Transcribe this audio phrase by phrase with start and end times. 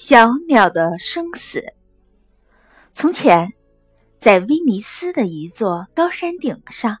[0.00, 1.74] 小鸟的生死。
[2.92, 3.52] 从前，
[4.20, 6.98] 在威尼斯的一座高山顶上，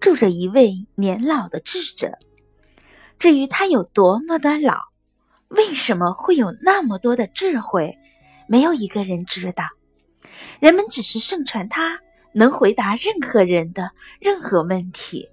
[0.00, 2.18] 住着一位年老的智者。
[3.20, 4.74] 至于他有多么的老，
[5.46, 7.96] 为什么会有那么多的智慧，
[8.48, 9.68] 没有一个人知道。
[10.58, 12.00] 人们只是盛传他
[12.32, 15.30] 能回答任何人的任何问题。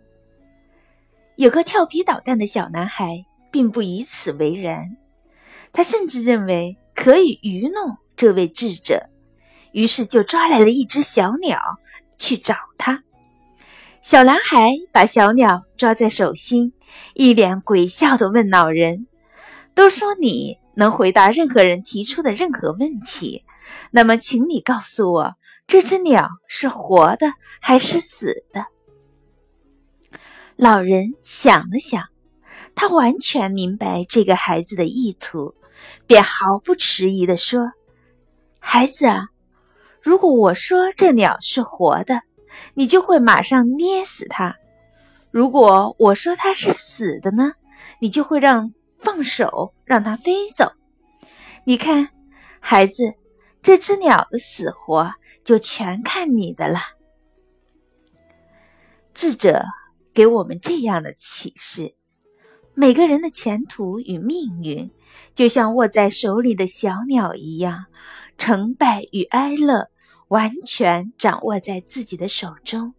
[1.36, 4.96] 有个调皮捣蛋的小男孩，并不以此为然。
[5.74, 9.10] 他甚至认为可以愚弄这位智者，
[9.74, 11.60] 于是就抓来了一只小鸟
[12.18, 13.04] 去找他。
[14.02, 16.74] 小男孩把小鸟抓在手心，
[17.14, 19.08] 一脸鬼笑的问老人
[19.76, 23.44] ：“都说你能回答任何人提出的任何问题，
[23.92, 25.34] 那么，请你告诉我，
[25.68, 28.68] 这只鸟是活的还是死的？”
[30.56, 32.06] 老人想了想，
[32.76, 35.54] 他完全明白这个孩子的意图。
[36.08, 37.72] 便毫不迟疑地说
[38.60, 39.28] ：“孩子啊，
[40.02, 42.22] 如果我说这鸟是活的，
[42.74, 44.54] 你就会马上捏死它；
[45.32, 47.54] 如果我说它是死的呢，
[48.00, 50.72] 你就会让放手让它飞走。
[51.64, 52.10] 你看，
[52.60, 53.14] 孩子，
[53.62, 55.12] 这只鸟的死活
[55.44, 56.80] 就全看你的了。”
[59.14, 59.64] 智者
[60.14, 61.96] 给我们这样的启示。
[62.78, 64.92] 每个人的前途与命运，
[65.34, 67.86] 就像握在手里的小鸟一样，
[68.38, 69.88] 成败与哀乐
[70.28, 72.94] 完全掌握在自己的手中。